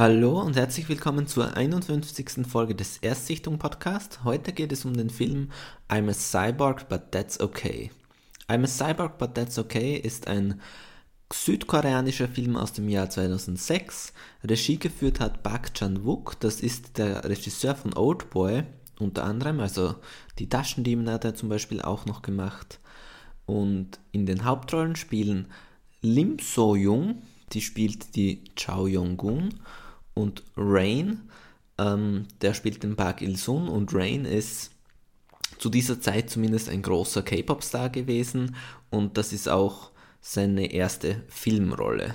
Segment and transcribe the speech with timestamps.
[0.00, 2.46] Hallo und herzlich willkommen zur 51.
[2.48, 4.24] Folge des Erstsichtung Podcast.
[4.24, 5.50] Heute geht es um den Film
[5.90, 7.90] I'm a Cyborg but That's Okay.
[8.48, 10.58] I'm a Cyborg but That's Okay ist ein
[11.30, 14.14] südkoreanischer Film aus dem Jahr 2006.
[14.42, 18.62] Regie geführt hat Park Chan-wook, das ist der Regisseur von Oldboy
[19.00, 19.96] unter anderem, also
[20.38, 22.80] die Taschendieben hat er zum Beispiel auch noch gemacht.
[23.44, 25.48] Und in den Hauptrollen spielen
[26.00, 27.20] Lim So-jung,
[27.52, 29.60] die spielt die Chao Yong-gun
[30.14, 31.28] und Rain,
[31.78, 34.72] ähm, der spielt den Park Il-sun und Rain ist
[35.58, 38.56] zu dieser Zeit zumindest ein großer K-Pop-Star gewesen
[38.90, 42.14] und das ist auch seine erste Filmrolle.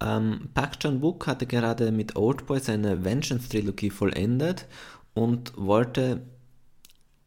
[0.00, 4.66] Ähm, Park Chan-wook hatte gerade mit Oldboy seine Vengeance-Trilogie vollendet
[5.14, 6.22] und wollte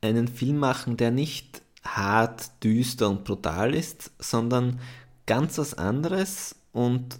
[0.01, 4.79] einen Film machen, der nicht hart, düster und brutal ist, sondern
[5.25, 7.19] ganz was anderes und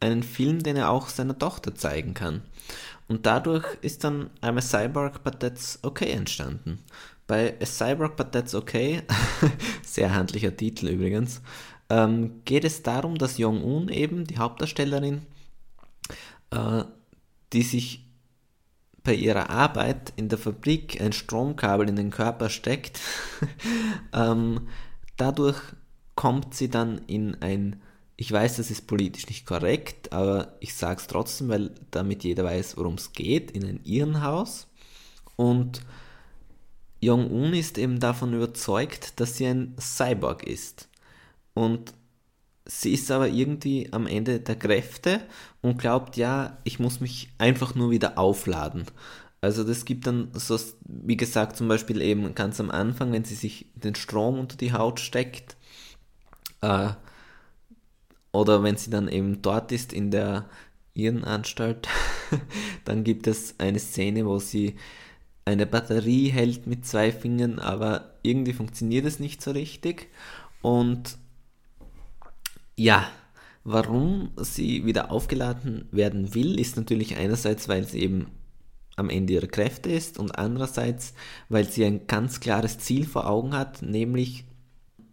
[0.00, 2.42] einen Film, den er auch seiner Tochter zeigen kann.
[3.08, 6.78] Und dadurch ist dann I'm a Cyborg, but that's okay entstanden.
[7.26, 9.02] Bei A Cyborg, but that's okay,
[9.84, 11.42] sehr handlicher Titel übrigens,
[11.88, 15.22] ähm, geht es darum, dass Jong-un eben, die Hauptdarstellerin,
[16.50, 16.84] äh,
[17.52, 18.06] die sich
[19.02, 23.00] bei ihrer Arbeit in der Fabrik ein Stromkabel in den Körper steckt,
[24.12, 24.68] ähm,
[25.16, 25.60] dadurch
[26.14, 27.80] kommt sie dann in ein
[28.20, 32.44] ich weiß, das ist politisch nicht korrekt, aber ich sage es trotzdem, weil damit jeder
[32.44, 34.66] weiß, worum es geht, in ein Irrenhaus.
[35.36, 35.80] Und
[37.00, 40.90] Jong-un ist eben davon überzeugt, dass sie ein Cyborg ist.
[41.54, 41.94] Und
[42.66, 45.22] sie ist aber irgendwie am Ende der Kräfte
[45.62, 48.84] und glaubt, ja, ich muss mich einfach nur wieder aufladen.
[49.40, 53.34] Also das gibt dann so, wie gesagt, zum Beispiel eben ganz am Anfang, wenn sie
[53.34, 55.56] sich den Strom unter die Haut steckt,
[56.60, 56.90] äh,
[58.32, 60.48] oder wenn sie dann eben dort ist in der
[60.94, 61.88] Irrenanstalt,
[62.84, 64.76] dann gibt es eine Szene, wo sie
[65.44, 70.08] eine Batterie hält mit zwei Fingern, aber irgendwie funktioniert es nicht so richtig.
[70.62, 71.18] Und
[72.76, 73.08] ja,
[73.64, 78.26] warum sie wieder aufgeladen werden will, ist natürlich einerseits, weil sie eben
[78.96, 81.14] am Ende ihrer Kräfte ist und andererseits,
[81.48, 84.44] weil sie ein ganz klares Ziel vor Augen hat, nämlich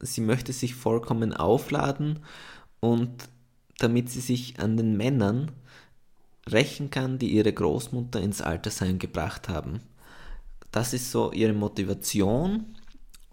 [0.01, 2.19] sie möchte sich vollkommen aufladen
[2.79, 3.29] und
[3.79, 5.51] damit sie sich an den Männern
[6.49, 9.81] rächen kann, die ihre Großmutter ins Altersheim gebracht haben.
[10.71, 12.75] Das ist so ihre Motivation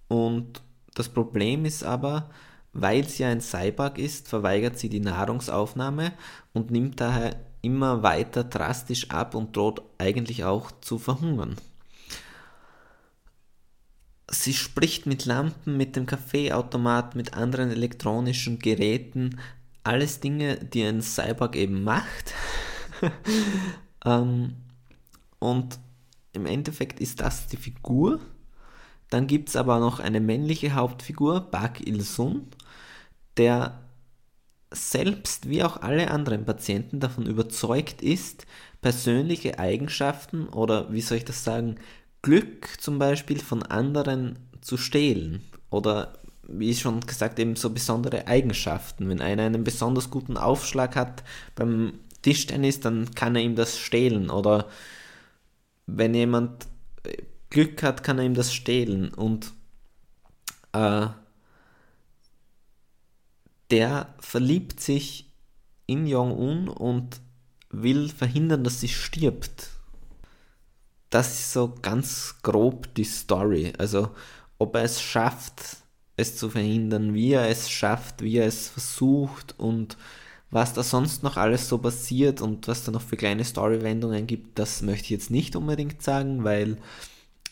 [0.09, 0.62] und
[0.94, 2.31] das Problem ist aber,
[2.72, 6.12] weil sie ein Cyborg ist, verweigert sie die Nahrungsaufnahme
[6.53, 11.56] und nimmt daher immer weiter drastisch ab und droht eigentlich auch zu verhungern.
[14.34, 19.39] Sie spricht mit Lampen, mit dem Kaffeeautomat, mit anderen elektronischen Geräten.
[19.84, 22.34] Alles Dinge, die ein Cyborg eben macht.
[24.05, 24.55] ähm,
[25.39, 25.78] und
[26.33, 28.21] im Endeffekt ist das die Figur.
[29.11, 32.49] Dann gibt es aber noch eine männliche Hauptfigur, Bak Il-sun,
[33.37, 33.81] der
[34.72, 38.47] selbst wie auch alle anderen Patienten davon überzeugt ist,
[38.81, 41.77] persönliche Eigenschaften oder wie soll ich das sagen,
[42.25, 46.15] Glück zum Beispiel von anderen zu stehlen oder
[46.49, 49.11] wie schon gesagt, eben so besondere Eigenschaften.
[49.11, 51.23] Wenn einer einen besonders guten Aufschlag hat
[51.55, 54.31] beim Tischtennis, dann kann er ihm das stehlen.
[54.31, 54.69] Oder
[55.87, 56.67] wenn jemand
[57.03, 59.13] äh, Glück hat, kann er ihm das stehlen.
[59.13, 59.53] Und
[60.73, 61.09] äh,
[63.71, 65.31] der verliebt sich
[65.84, 67.21] in Jong-un und
[67.69, 69.74] will verhindern, dass sie stirbt
[71.15, 73.73] das ist so ganz grob die Story.
[73.79, 74.11] Also
[74.59, 75.77] ob er es schafft,
[76.17, 79.97] es zu verhindern, wie er es schafft, wie er es versucht und
[80.51, 84.59] was da sonst noch alles so passiert und was da noch für kleine Storywendungen gibt,
[84.59, 86.78] das möchte ich jetzt nicht unbedingt sagen, weil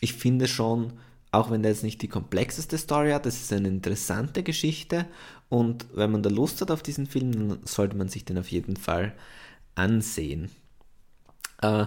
[0.01, 0.91] ich finde schon,
[1.31, 5.05] auch wenn der jetzt nicht die komplexeste Story hat, das ist eine interessante Geschichte
[5.47, 8.49] und wenn man da Lust hat auf diesen Film, dann sollte man sich den auf
[8.49, 9.13] jeden Fall
[9.75, 10.51] ansehen.
[11.61, 11.85] Äh,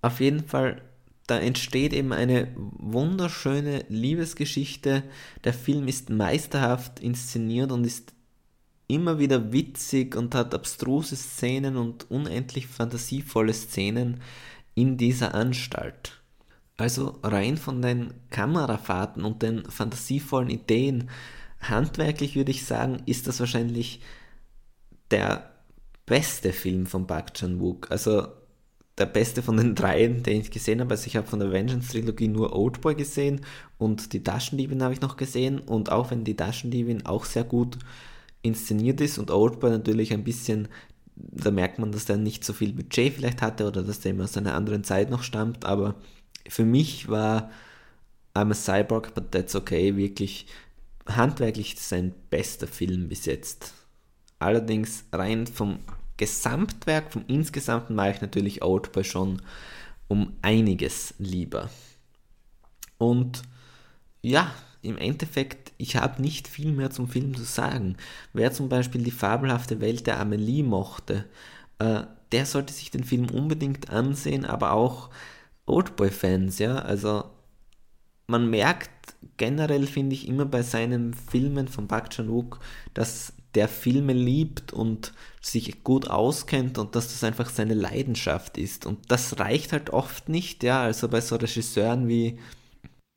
[0.00, 0.82] auf jeden Fall
[1.28, 5.02] da entsteht eben eine wunderschöne Liebesgeschichte.
[5.44, 8.14] Der Film ist meisterhaft inszeniert und ist
[8.86, 14.22] immer wieder witzig und hat abstruse Szenen und unendlich fantasievolle Szenen
[14.74, 16.22] in dieser Anstalt.
[16.78, 21.10] Also rein von den Kamerafahrten und den fantasievollen Ideen,
[21.60, 24.00] handwerklich würde ich sagen, ist das wahrscheinlich
[25.10, 25.52] der
[26.06, 27.90] beste Film von Park Chan-wook.
[27.90, 28.28] Also
[28.98, 30.90] der beste von den dreien, den ich gesehen habe.
[30.90, 33.42] Also ich habe von der Vengeance-Trilogie nur Oldboy gesehen
[33.78, 35.60] und die Taschendiebin habe ich noch gesehen.
[35.60, 37.78] Und auch wenn die Taschendiebin auch sehr gut
[38.42, 40.68] inszeniert ist und Oldboy natürlich ein bisschen
[41.20, 44.24] da merkt man, dass der nicht so viel Budget vielleicht hatte oder dass der immer
[44.24, 45.96] aus einer anderen Zeit noch stammt, aber
[46.48, 47.50] für mich war
[48.34, 50.46] I'm a Cyborg, but that's okay wirklich
[51.06, 53.74] handwerklich sein bester Film bis jetzt.
[54.38, 55.80] Allerdings rein vom
[56.18, 59.40] Gesamtwerk, vom Insgesamten mache ich natürlich Oldboy schon
[60.08, 61.70] um einiges lieber.
[62.98, 63.42] Und
[64.20, 67.96] ja, im Endeffekt, ich habe nicht viel mehr zum Film zu sagen.
[68.32, 71.24] Wer zum Beispiel die fabelhafte Welt der Amelie mochte,
[71.78, 75.10] äh, der sollte sich den Film unbedingt ansehen, aber auch
[75.66, 76.76] Oldboy-Fans, ja.
[76.76, 77.24] Also
[78.26, 78.90] man merkt
[79.36, 82.60] generell, finde ich, immer bei seinen Filmen von Park Chan-wook,
[82.94, 88.86] dass der Filme liebt und sich gut auskennt und dass das einfach seine Leidenschaft ist.
[88.86, 90.82] Und das reicht halt oft nicht, ja.
[90.82, 92.38] Also bei so Regisseuren wie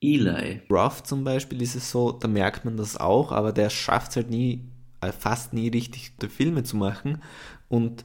[0.02, 4.10] Eli Roth zum Beispiel ist es so, da merkt man das auch, aber der schafft
[4.10, 4.66] es halt nie,
[5.02, 7.22] äh, fast nie richtig Filme zu machen.
[7.70, 8.04] Und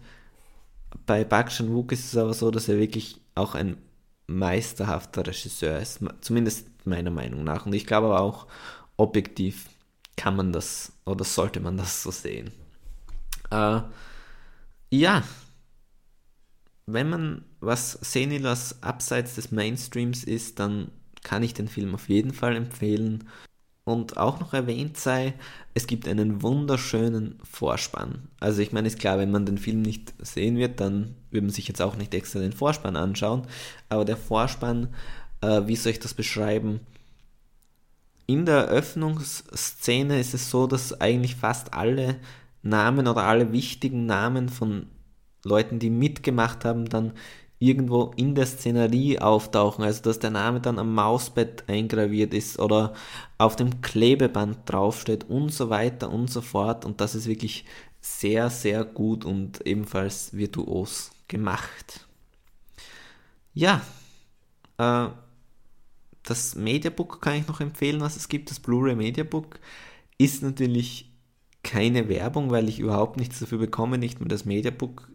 [1.06, 3.78] bei Park Chan-wook ist es aber so, dass er wirklich auch ein
[4.26, 7.64] meisterhafter Regisseur ist, zumindest meiner Meinung nach.
[7.64, 8.46] Und ich glaube aber auch
[8.98, 9.70] objektiv
[10.16, 12.50] kann man das oder sollte man das so sehen.
[13.50, 13.80] Äh,
[14.90, 15.22] ja,
[16.86, 20.90] wenn man was was abseits des Mainstreams ist, dann
[21.22, 23.28] kann ich den Film auf jeden Fall empfehlen.
[23.84, 25.34] Und auch noch erwähnt sei,
[25.74, 28.28] es gibt einen wunderschönen Vorspann.
[28.40, 31.54] Also ich meine, ist klar, wenn man den Film nicht sehen wird, dann würde man
[31.54, 33.46] sich jetzt auch nicht extra den Vorspann anschauen.
[33.88, 34.92] Aber der Vorspann,
[35.40, 36.80] äh, wie soll ich das beschreiben?
[38.26, 42.16] In der Eröffnungsszene ist es so, dass eigentlich fast alle
[42.62, 44.86] Namen oder alle wichtigen Namen von
[45.44, 47.12] Leuten, die mitgemacht haben, dann
[47.58, 52.92] irgendwo in der Szenerie auftauchen, also dass der Name dann am Mausbett eingraviert ist oder
[53.38, 56.84] auf dem Klebeband draufsteht und so weiter und so fort.
[56.84, 57.64] Und das ist wirklich
[58.00, 62.06] sehr, sehr gut und ebenfalls virtuos gemacht.
[63.54, 63.80] Ja,
[64.78, 65.08] äh,
[66.26, 68.50] das Mediabook kann ich noch empfehlen, was es gibt.
[68.50, 69.58] Das Blu-ray Mediabook
[70.18, 71.12] ist natürlich
[71.62, 75.08] keine Werbung, weil ich überhaupt nichts dafür bekomme, nicht mehr das Mediabook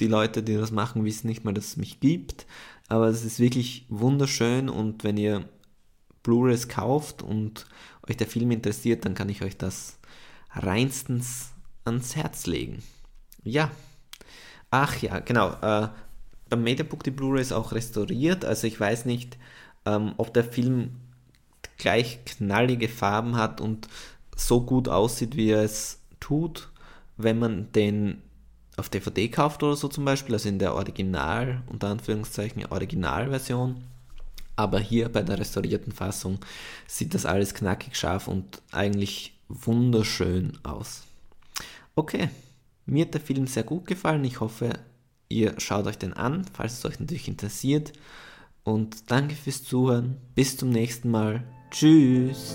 [0.00, 2.46] die Leute, die das machen, wissen nicht mal, dass es mich gibt.
[2.88, 5.48] Aber es ist wirklich wunderschön und wenn ihr
[6.22, 7.66] Blu-rays kauft und
[8.08, 9.98] euch der Film interessiert, dann kann ich euch das
[10.50, 11.50] reinstens
[11.84, 12.82] ans Herz legen.
[13.42, 13.70] Ja.
[14.70, 15.50] Ach ja, genau.
[15.62, 15.88] Äh,
[16.48, 18.44] beim Mediabook die Blu-ray ist auch restauriert.
[18.44, 19.38] Also ich weiß nicht,
[19.88, 20.90] ähm, ob der Film
[21.78, 23.88] gleich knallige Farben hat und
[24.36, 26.68] so gut aussieht, wie er es tut,
[27.16, 28.22] wenn man den
[28.76, 33.82] auf DVD kauft oder so zum Beispiel, also in der Original, unter Anführungszeichen Originalversion.
[34.54, 36.38] Aber hier bei der restaurierten Fassung
[36.86, 41.04] sieht das alles knackig scharf und eigentlich wunderschön aus.
[41.94, 42.28] Okay,
[42.86, 44.24] mir hat der Film sehr gut gefallen.
[44.24, 44.72] Ich hoffe,
[45.28, 47.92] ihr schaut euch den an, falls es euch natürlich interessiert.
[48.68, 50.18] Und danke fürs Zuhören.
[50.34, 51.42] Bis zum nächsten Mal.
[51.70, 52.54] Tschüss.